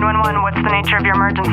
[0.00, 1.50] 911, what's the nature of your emergency?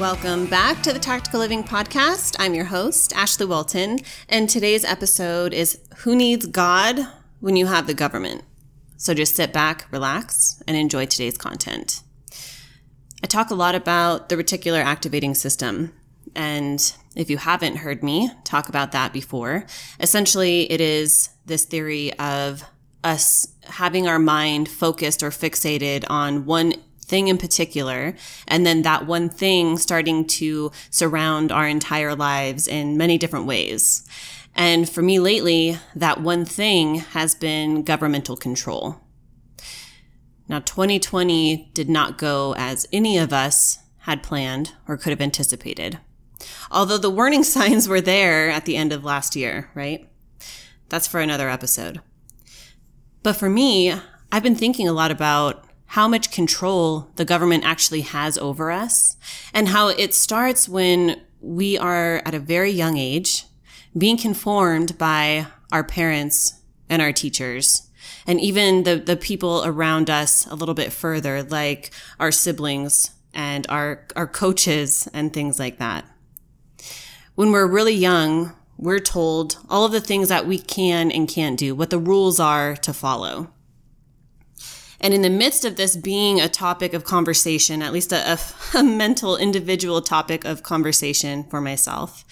[0.00, 2.34] Welcome back to the Tactical Living Podcast.
[2.40, 7.06] I'm your host, Ashley Walton, and today's episode is Who Needs God
[7.38, 8.42] When You Have the Government?
[8.96, 12.02] So just sit back, relax, and enjoy today's content.
[13.22, 15.92] I talk a lot about the reticular activating system.
[16.34, 19.66] And if you haven't heard me talk about that before,
[19.98, 22.62] essentially it is this theory of
[23.02, 28.14] us having our mind focused or fixated on one thing in particular,
[28.46, 34.06] and then that one thing starting to surround our entire lives in many different ways.
[34.54, 39.00] And for me lately, that one thing has been governmental control.
[40.50, 46.00] Now, 2020 did not go as any of us had planned or could have anticipated.
[46.72, 50.10] Although the warning signs were there at the end of last year, right?
[50.88, 52.00] That's for another episode.
[53.22, 53.94] But for me,
[54.32, 59.16] I've been thinking a lot about how much control the government actually has over us
[59.54, 63.44] and how it starts when we are at a very young age
[63.96, 66.54] being conformed by our parents
[66.88, 67.89] and our teachers
[68.26, 73.66] and even the, the people around us a little bit further, like our siblings and
[73.68, 76.04] our, our coaches and things like that.
[77.34, 81.58] When we're really young, we're told all of the things that we can and can't
[81.58, 83.52] do, what the rules are to follow.
[85.00, 88.38] And in the midst of this being a topic of conversation, at least a, a,
[88.78, 92.24] a, mental individual topic of conversation for myself,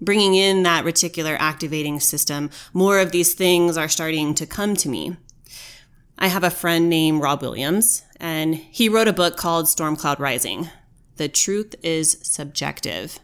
[0.00, 4.88] bringing in that reticular activating system, more of these things are starting to come to
[4.88, 5.16] me.
[6.18, 10.18] I have a friend named Rob Williams, and he wrote a book called Storm Cloud
[10.18, 10.68] Rising.
[11.16, 13.18] The truth is subjective.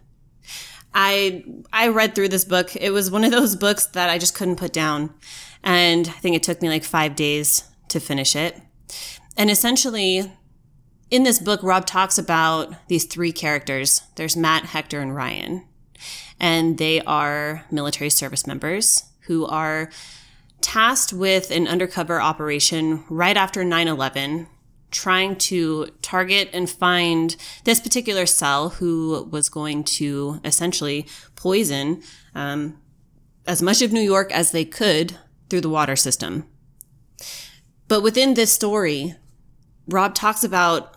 [0.95, 2.77] I I read through this book.
[2.77, 5.13] It was one of those books that I just couldn't put down.
[5.63, 8.61] And I think it took me like 5 days to finish it.
[9.36, 10.30] And essentially,
[11.11, 14.02] in this book, Rob talks about these three characters.
[14.17, 15.67] There's Matt, Hector, and Ryan.
[16.40, 19.90] And they are military service members who are
[20.60, 24.46] tasked with an undercover operation right after 9 11,
[24.90, 31.06] trying to target and find this particular cell who was going to essentially
[31.36, 32.02] poison
[32.34, 32.80] um,
[33.46, 35.16] as much of New York as they could
[35.50, 36.46] through the water system.
[37.88, 39.14] But within this story,
[39.86, 40.96] Rob talks about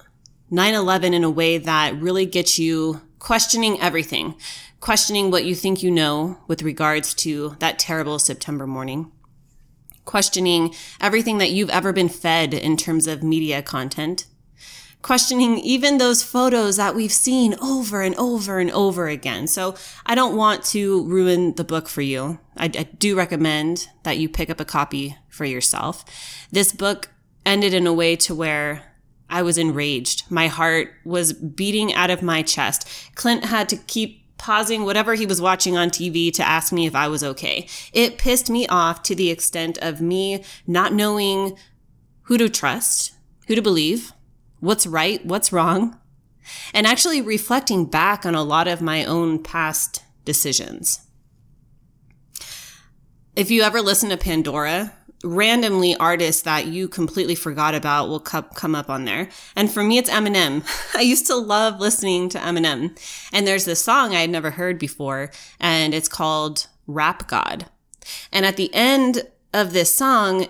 [0.49, 4.35] 9 11 in a way that really gets you questioning everything,
[4.79, 9.11] questioning what you think you know with regards to that terrible September morning,
[10.05, 14.25] questioning everything that you've ever been fed in terms of media content,
[15.01, 19.47] questioning even those photos that we've seen over and over and over again.
[19.47, 22.39] So I don't want to ruin the book for you.
[22.55, 26.03] I, I do recommend that you pick up a copy for yourself.
[26.51, 27.09] This book
[27.45, 28.86] ended in a way to where
[29.29, 30.29] I was enraged.
[30.31, 32.87] My heart was beating out of my chest.
[33.15, 36.95] Clint had to keep pausing whatever he was watching on TV to ask me if
[36.95, 37.67] I was okay.
[37.91, 41.57] It pissed me off to the extent of me not knowing
[42.23, 43.13] who to trust,
[43.47, 44.13] who to believe,
[44.59, 45.99] what's right, what's wrong,
[46.73, 51.01] and actually reflecting back on a lot of my own past decisions.
[53.35, 54.93] If you ever listen to Pandora,
[55.23, 59.29] randomly artists that you completely forgot about will come up on there.
[59.55, 60.63] And for me, it's Eminem.
[60.95, 62.97] I used to love listening to Eminem.
[63.33, 67.65] And there's this song I had never heard before, and it's called Rap God.
[68.31, 69.23] And at the end
[69.53, 70.47] of this song,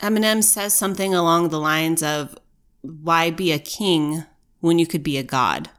[0.00, 2.36] Eminem says something along the lines of,
[2.82, 4.24] why be a king
[4.60, 5.70] when you could be a god?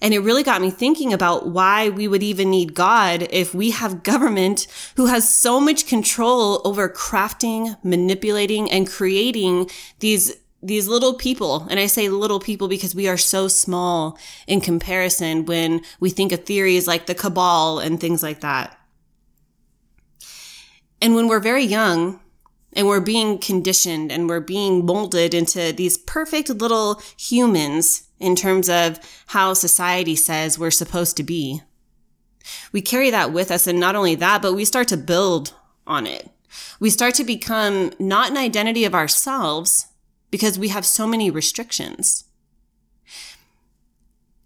[0.00, 3.70] And it really got me thinking about why we would even need God if we
[3.70, 4.66] have government
[4.96, 11.78] who has so much control over crafting, manipulating, and creating these these little people, and
[11.78, 16.44] I say little people because we are so small in comparison when we think of
[16.44, 18.78] theories like the cabal and things like that.
[21.02, 22.18] And when we're very young,
[22.74, 28.68] and we're being conditioned and we're being molded into these perfect little humans in terms
[28.68, 28.98] of
[29.28, 31.62] how society says we're supposed to be.
[32.72, 33.66] We carry that with us.
[33.66, 35.54] And not only that, but we start to build
[35.86, 36.30] on it.
[36.78, 39.86] We start to become not an identity of ourselves
[40.30, 42.24] because we have so many restrictions.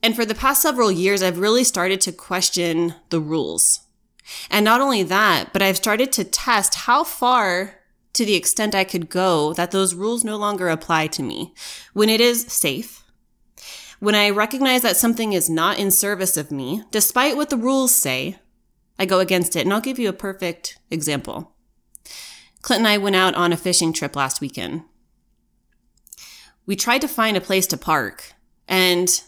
[0.02, 3.80] And for the past several years, I've really started to question the rules.
[4.50, 7.77] And not only that, but I've started to test how far
[8.14, 11.54] to the extent I could go that those rules no longer apply to me
[11.92, 13.04] when it is safe,
[14.00, 17.92] When I recognize that something is not in service of me, despite what the rules
[17.92, 18.38] say,
[18.98, 19.62] I go against it.
[19.62, 21.52] And I'll give you a perfect example.
[22.62, 24.82] Clint and I went out on a fishing trip last weekend.
[26.66, 28.34] We tried to find a place to park,
[28.68, 29.22] and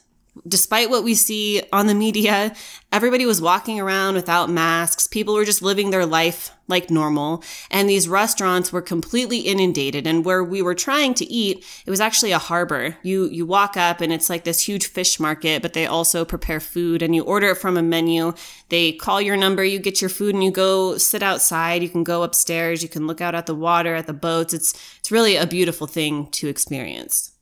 [0.46, 2.54] despite what we see on the media,
[2.92, 5.06] everybody was walking around without masks.
[5.06, 7.42] People were just living their life like normal.
[7.70, 10.06] And these restaurants were completely inundated.
[10.06, 12.96] And where we were trying to eat, it was actually a harbor.
[13.02, 16.60] You, you walk up and it's like this huge fish market, but they also prepare
[16.60, 18.32] food and you order it from a menu.
[18.68, 21.82] They call your number, you get your food and you go sit outside.
[21.82, 22.82] You can go upstairs.
[22.82, 24.54] You can look out at the water, at the boats.
[24.54, 27.32] It's, it's really a beautiful thing to experience.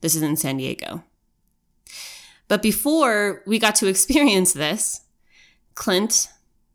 [0.00, 1.02] This is in San Diego.
[2.48, 5.02] But before we got to experience this,
[5.74, 6.28] Clint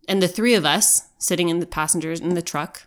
[0.08, 2.84] and the three of us sitting in the passengers in the truck,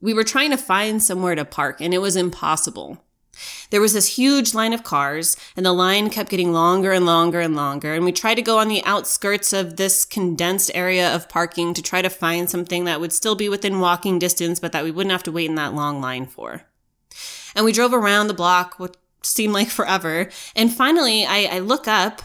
[0.00, 3.04] we were trying to find somewhere to park and it was impossible.
[3.70, 7.40] There was this huge line of cars and the line kept getting longer and longer
[7.40, 7.94] and longer.
[7.94, 11.82] And we tried to go on the outskirts of this condensed area of parking to
[11.82, 15.12] try to find something that would still be within walking distance, but that we wouldn't
[15.12, 16.62] have to wait in that long line for.
[17.54, 18.78] And we drove around the block,
[19.22, 20.30] seemed like forever.
[20.54, 22.22] And finally, I, I look up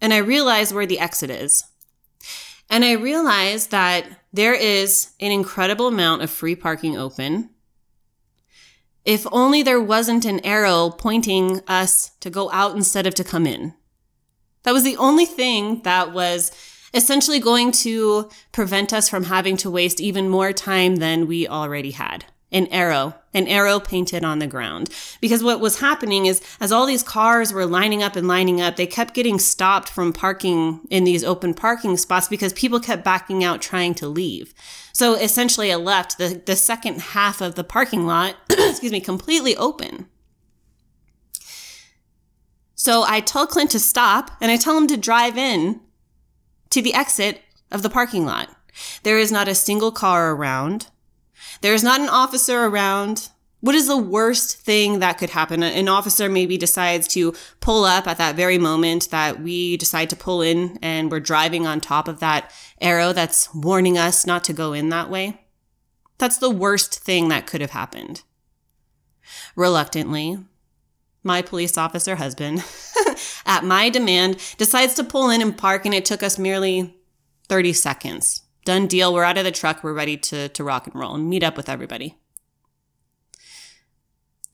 [0.00, 1.64] and I realize where the exit is.
[2.70, 7.50] And I realize that there is an incredible amount of free parking open.
[9.04, 13.46] If only there wasn't an arrow pointing us to go out instead of to come
[13.46, 13.74] in.
[14.62, 16.52] That was the only thing that was
[16.94, 21.90] essentially going to prevent us from having to waste even more time than we already
[21.90, 24.90] had an arrow, an arrow painted on the ground.
[25.20, 28.76] Because what was happening is as all these cars were lining up and lining up,
[28.76, 33.42] they kept getting stopped from parking in these open parking spots because people kept backing
[33.42, 34.54] out trying to leave.
[34.92, 39.56] So essentially it left the, the second half of the parking lot, excuse me, completely
[39.56, 40.06] open.
[42.74, 45.80] So I tell Clint to stop and I tell him to drive in
[46.70, 47.40] to the exit
[47.70, 48.48] of the parking lot.
[49.02, 50.88] There is not a single car around.
[51.60, 53.28] There's not an officer around.
[53.60, 55.62] What is the worst thing that could happen?
[55.62, 60.16] An officer maybe decides to pull up at that very moment that we decide to
[60.16, 64.52] pull in and we're driving on top of that arrow that's warning us not to
[64.52, 65.40] go in that way.
[66.18, 68.22] That's the worst thing that could have happened.
[69.54, 70.38] Reluctantly,
[71.22, 72.64] my police officer husband,
[73.46, 76.96] at my demand, decides to pull in and park, and it took us merely
[77.48, 79.12] 30 seconds Done deal.
[79.12, 79.82] We're out of the truck.
[79.82, 82.16] We're ready to, to rock and roll and meet up with everybody.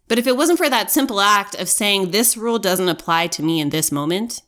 [0.08, 3.42] But if it wasn't for that simple act of saying this rule doesn't apply to
[3.42, 4.40] me in this moment,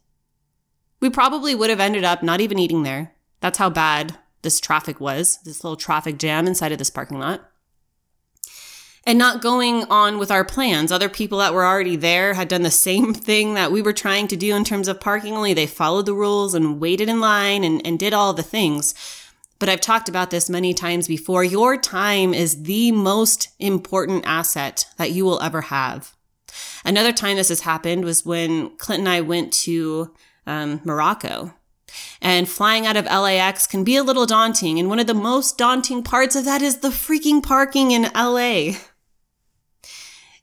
[1.00, 3.12] we probably would have ended up not even eating there.
[3.40, 7.46] That's how bad this traffic was, this little traffic jam inside of this parking lot.
[9.04, 10.92] And not going on with our plans.
[10.92, 14.28] Other people that were already there had done the same thing that we were trying
[14.28, 17.64] to do in terms of parking, only they followed the rules and waited in line
[17.64, 18.94] and, and did all the things.
[19.60, 21.44] But I've talked about this many times before.
[21.44, 26.16] Your time is the most important asset that you will ever have.
[26.84, 30.12] Another time this has happened was when Clint and I went to
[30.46, 31.54] um, Morocco.
[32.22, 34.78] And flying out of LAX can be a little daunting.
[34.78, 38.78] And one of the most daunting parts of that is the freaking parking in LA.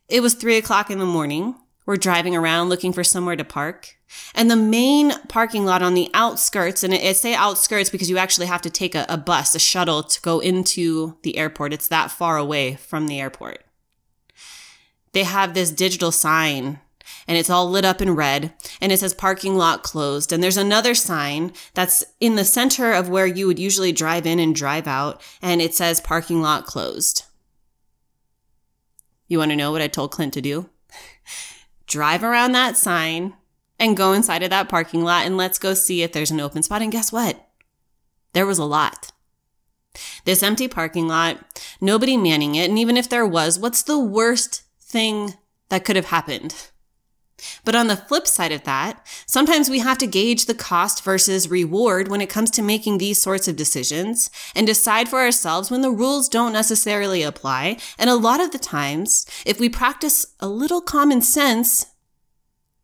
[0.07, 1.55] It was three o'clock in the morning.
[1.87, 3.95] We're driving around looking for somewhere to park.
[4.35, 8.47] And the main parking lot on the outskirts, and it, say outskirts because you actually
[8.47, 11.71] have to take a, a bus, a shuttle to go into the airport.
[11.71, 13.63] It's that far away from the airport.
[15.13, 16.81] They have this digital sign
[17.25, 20.33] and it's all lit up in red and it says parking lot closed.
[20.33, 24.39] And there's another sign that's in the center of where you would usually drive in
[24.39, 27.23] and drive out and it says parking lot closed.
[29.29, 30.69] You want to know what I told Clint to do?
[31.87, 33.33] drive around that sign
[33.79, 36.63] and go inside of that parking lot and let's go see if there's an open
[36.63, 36.81] spot.
[36.81, 37.47] And guess what?
[38.33, 39.11] There was a lot.
[40.25, 42.69] This empty parking lot, nobody manning it.
[42.69, 45.35] And even if there was, what's the worst thing
[45.69, 46.69] that could have happened?
[47.63, 51.49] But on the flip side of that, sometimes we have to gauge the cost versus
[51.49, 55.81] reward when it comes to making these sorts of decisions and decide for ourselves when
[55.81, 57.77] the rules don't necessarily apply.
[57.97, 61.85] And a lot of the times, if we practice a little common sense,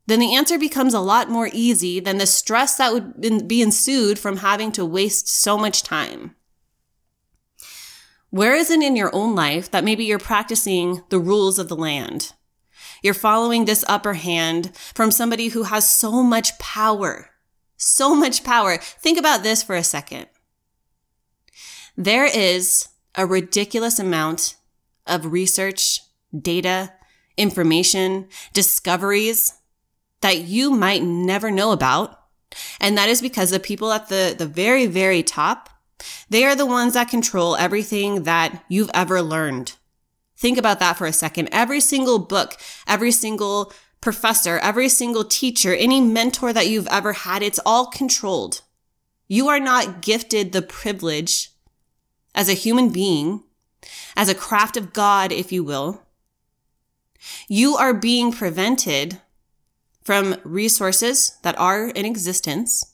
[0.05, 4.19] then the answer becomes a lot more easy than the stress that would be ensued
[4.19, 6.35] from having to waste so much time.
[8.29, 11.75] Where is it in your own life that maybe you're practicing the rules of the
[11.75, 12.33] land?
[13.03, 17.29] You're following this upper hand from somebody who has so much power.
[17.75, 18.77] So much power.
[18.77, 20.27] Think about this for a second.
[21.97, 24.55] There is a ridiculous amount
[25.05, 25.99] of research,
[26.35, 26.93] data,
[27.35, 29.53] information, discoveries
[30.21, 32.19] that you might never know about.
[32.79, 35.69] And that is because the people at the, the very, very top,
[36.29, 39.73] they are the ones that control everything that you've ever learned.
[40.37, 41.49] Think about that for a second.
[41.51, 43.71] Every single book, every single
[44.01, 48.61] professor, every single teacher, any mentor that you've ever had, it's all controlled.
[49.27, 51.51] You are not gifted the privilege
[52.35, 53.43] as a human being,
[54.15, 56.03] as a craft of God, if you will.
[57.47, 59.21] You are being prevented
[60.03, 62.93] from resources that are in existence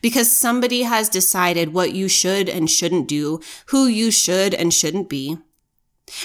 [0.00, 5.08] because somebody has decided what you should and shouldn't do, who you should and shouldn't
[5.08, 5.38] be.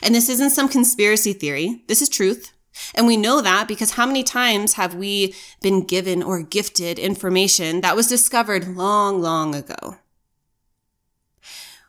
[0.03, 1.83] And this isn't some conspiracy theory.
[1.87, 2.53] This is truth.
[2.95, 7.81] And we know that because how many times have we been given or gifted information
[7.81, 9.97] that was discovered long, long ago?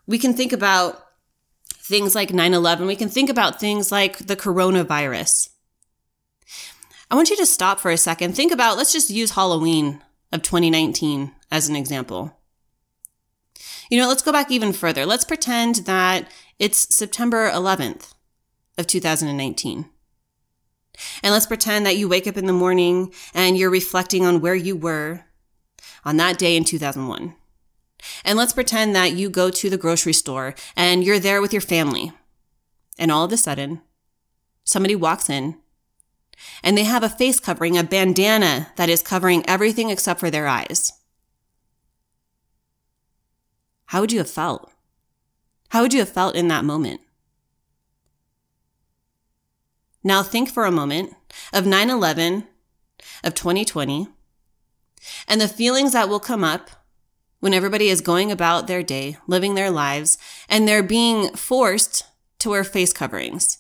[0.07, 1.03] We can think about
[1.69, 2.87] things like 9 11.
[2.87, 5.51] We can think about things like the coronavirus.
[7.11, 8.35] I want you to stop for a second.
[8.35, 12.39] Think about, let's just use Halloween of 2019 as an example.
[13.91, 15.05] You know, let's go back even further.
[15.05, 16.27] Let's pretend that
[16.63, 18.15] it's September 11th
[18.79, 19.87] of 2019.
[21.21, 24.55] And let's pretend that you wake up in the morning and you're reflecting on where
[24.55, 25.25] you were
[26.05, 27.35] on that day in 2001.
[28.25, 31.61] And let's pretend that you go to the grocery store and you're there with your
[31.61, 32.13] family.
[32.97, 33.81] And all of a sudden,
[34.63, 35.57] somebody walks in
[36.63, 40.47] and they have a face covering, a bandana that is covering everything except for their
[40.47, 40.93] eyes.
[43.87, 44.73] How would you have felt?
[45.73, 47.01] How would you have felt in that moment?
[50.05, 51.15] Now think for a moment
[51.51, 52.47] of 9 11,
[53.25, 54.07] of 2020,
[55.27, 56.69] and the feelings that will come up
[57.41, 62.05] when everybody is going about their day, living their lives, and they're being forced
[62.41, 63.57] to wear face coverings.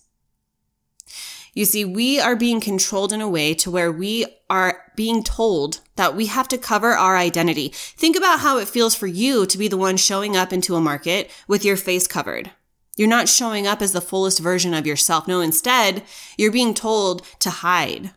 [1.55, 5.81] You see, we are being controlled in a way to where we are being told
[5.97, 7.69] that we have to cover our identity.
[7.69, 10.81] Think about how it feels for you to be the one showing up into a
[10.81, 12.53] market with your face covered.
[12.97, 15.29] You're not showing up as the fullest version of yourself.
[15.29, 16.05] No, instead,
[16.39, 18.13] you're being told to hide.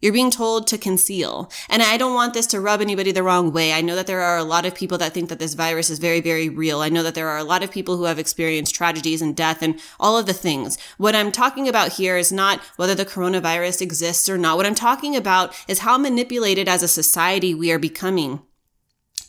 [0.00, 1.50] You're being told to conceal.
[1.68, 3.72] And I don't want this to rub anybody the wrong way.
[3.72, 5.98] I know that there are a lot of people that think that this virus is
[5.98, 6.80] very, very real.
[6.80, 9.62] I know that there are a lot of people who have experienced tragedies and death
[9.62, 10.78] and all of the things.
[10.98, 14.56] What I'm talking about here is not whether the coronavirus exists or not.
[14.56, 18.40] What I'm talking about is how manipulated as a society we are becoming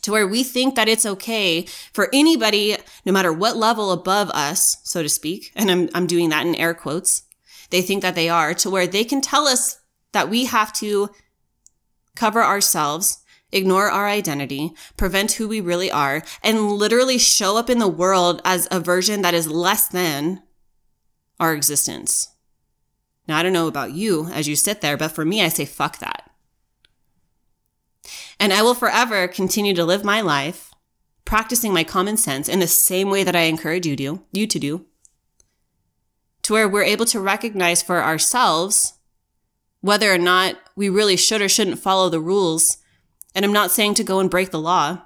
[0.02, 1.62] to where we think that it's okay
[1.92, 6.30] for anybody, no matter what level above us, so to speak, and I'm, I'm doing
[6.30, 7.24] that in air quotes,
[7.70, 9.79] they think that they are, to where they can tell us
[10.12, 11.10] that we have to
[12.14, 13.18] cover ourselves,
[13.52, 18.40] ignore our identity, prevent who we really are, and literally show up in the world
[18.44, 20.42] as a version that is less than
[21.38, 22.28] our existence.
[23.26, 25.64] Now, I don't know about you as you sit there, but for me, I say,
[25.64, 26.30] fuck that.
[28.38, 30.70] And I will forever continue to live my life
[31.30, 34.58] practicing my common sense in the same way that I encourage you to, you to
[34.58, 34.86] do,
[36.42, 38.94] to where we're able to recognize for ourselves
[39.80, 42.78] whether or not we really should or shouldn't follow the rules.
[43.34, 45.02] And I'm not saying to go and break the law.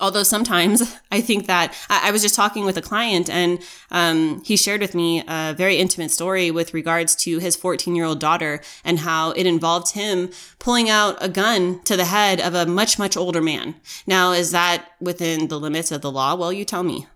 [0.00, 4.42] Although sometimes I think that I, I was just talking with a client and um,
[4.44, 8.20] he shared with me a very intimate story with regards to his 14 year old
[8.20, 12.66] daughter and how it involved him pulling out a gun to the head of a
[12.66, 13.74] much, much older man.
[14.06, 16.34] Now, is that within the limits of the law?
[16.34, 17.06] Well, you tell me.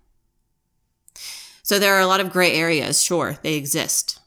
[1.63, 3.01] So there are a lot of gray areas.
[3.01, 4.19] Sure, they exist.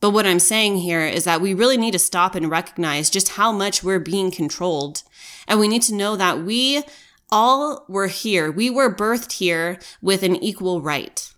[0.00, 3.30] But what I'm saying here is that we really need to stop and recognize just
[3.30, 5.02] how much we're being controlled.
[5.46, 6.82] And we need to know that we
[7.30, 8.50] all were here.
[8.50, 11.30] We were birthed here with an equal right.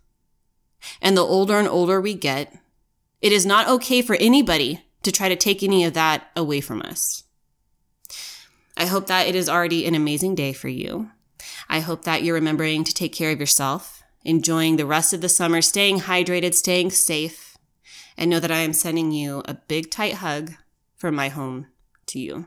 [1.00, 2.56] And the older and older we get,
[3.20, 6.82] it is not okay for anybody to try to take any of that away from
[6.82, 7.24] us.
[8.76, 11.10] I hope that it is already an amazing day for you.
[11.68, 15.28] I hope that you're remembering to take care of yourself, enjoying the rest of the
[15.28, 17.51] summer, staying hydrated, staying safe
[18.16, 20.52] and know that I am sending you a big, tight hug
[20.96, 21.66] from my home
[22.06, 22.46] to you.